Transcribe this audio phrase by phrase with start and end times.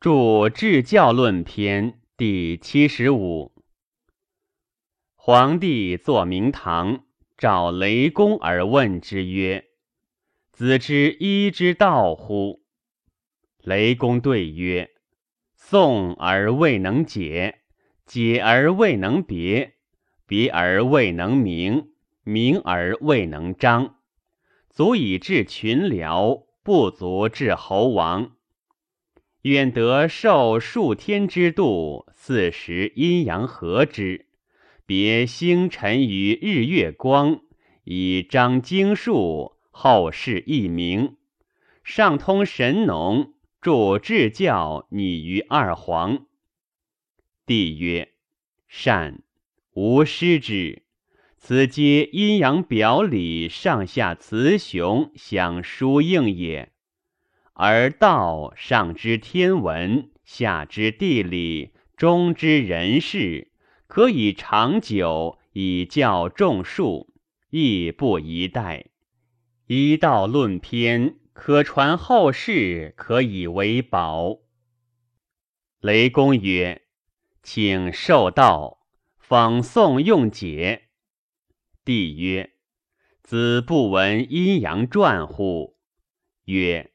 [0.00, 0.10] 著
[0.48, 3.52] 《治教论篇》第七十五。
[5.16, 7.04] 皇帝坐明堂，
[7.36, 9.64] 召雷公而问之曰
[10.54, 12.62] ：“子之医之道乎？”
[13.58, 14.88] 雷公对曰
[15.58, 17.62] ：“诵而未能解，
[18.06, 19.74] 解而未能别，
[20.28, 21.88] 别而未能明，
[22.22, 23.96] 明而未能彰，
[24.70, 28.36] 足以治群僚，不足治侯王。”
[29.42, 34.26] 远得受数天之度，四时阴阳合之，
[34.84, 37.40] 别星辰于日月光，
[37.84, 41.16] 以彰经术，后世易明。
[41.84, 46.26] 上通神农，著至教，拟于二皇。
[47.46, 48.12] 帝曰
[48.66, 49.22] ：“善，
[49.74, 50.82] 吾师之。
[51.38, 56.72] 此皆阴阳表里，上下雌雄相疏应也。”
[57.60, 63.50] 而道上知天文，下知地理，中知人事，
[63.88, 67.12] 可以长久，以教众术，
[67.50, 68.84] 亦不宜殆。
[69.66, 74.38] 一道论篇，可传后世，可以为宝。
[75.80, 76.82] 雷公曰
[77.42, 78.86] ：“请受道，
[79.18, 80.90] 仿诵用解。”
[81.84, 82.52] 帝曰
[83.24, 85.76] ：“子不闻阴阳传乎？”
[86.46, 86.92] 曰：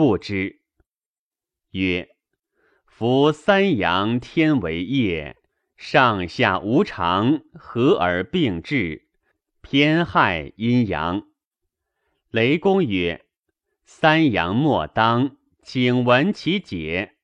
[0.00, 0.60] 不知。
[1.72, 2.08] 曰：
[2.86, 5.36] 夫三阳天为业，
[5.76, 9.08] 上下无常，合而并治，
[9.60, 11.28] 偏害阴阳。
[12.30, 13.26] 雷公曰：
[13.84, 17.16] 三阳莫当，请闻其解。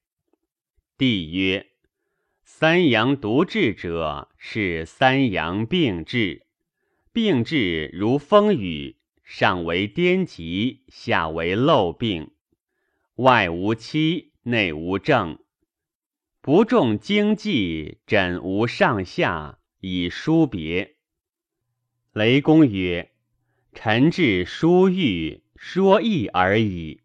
[0.99, 1.69] 帝曰：
[2.45, 6.45] 三阳独治者，是三阳并治。
[7.11, 12.33] 并治如风雨，上为颠疾，下为漏病。
[13.17, 15.39] 外无期，内无正，
[16.43, 20.97] 不重经济，枕无上下，以疏别。
[22.13, 23.13] 雷公曰
[23.73, 27.01] ：“臣至疏郁，说易而已。”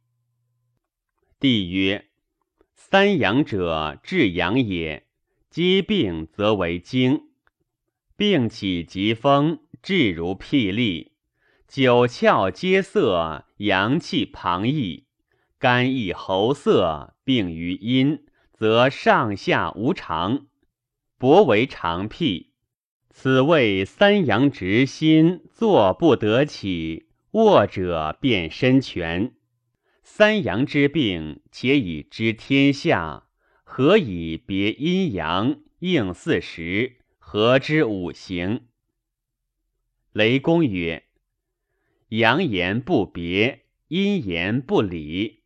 [1.40, 2.10] 帝曰
[2.76, 5.08] ：“三阳者，至阳也。
[5.50, 7.30] 积病则为经，
[8.18, 11.14] 病起疾风，至如霹雳，
[11.70, 15.06] 九窍皆涩，阳气旁溢。”
[15.62, 20.48] 肝易喉塞，病于阴，则上下无常，
[21.20, 22.54] 薄为常辟。
[23.12, 29.36] 此谓三阳直心，坐不得起，卧者便身全。
[30.02, 33.28] 三阳之病，且以知天下，
[33.64, 38.62] 何以别阴阳，应四时，合之五行？
[40.12, 41.04] 雷公曰：
[42.08, 45.41] 阳言不别，阴言不理。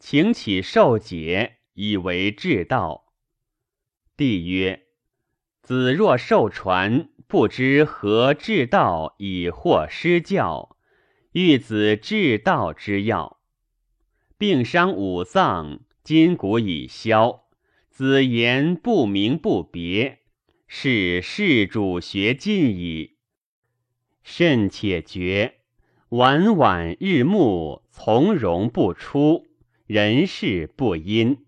[0.00, 3.12] 请起受解，以为至道。
[4.16, 4.86] 帝曰：
[5.62, 10.74] 子若受传，不知何至道，以获师教，
[11.32, 13.40] 欲子至道之要。
[14.38, 17.42] 病伤五脏，筋骨已消，
[17.90, 20.20] 子言不明不别，
[20.66, 23.18] 是世主学尽矣。
[24.22, 25.56] 甚且觉，
[26.08, 29.49] 晚晚日暮，从容不出。
[29.92, 31.38] 人事不因。